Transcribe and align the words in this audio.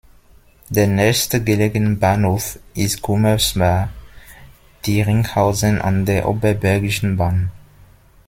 Der 0.69 0.87
nächstgelegene 0.87 1.95
Bahnhof 1.97 2.57
ist 2.73 3.03
Gummersbach-Dieringhausen 3.03 5.79
an 5.79 6.07
der 6.07 6.27
Oberbergischen 6.27 7.17
Bahn. 7.17 7.51